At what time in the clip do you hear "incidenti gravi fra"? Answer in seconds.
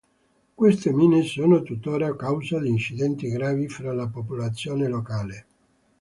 2.69-3.93